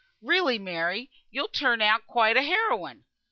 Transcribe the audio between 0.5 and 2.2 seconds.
Mary, you'll turn out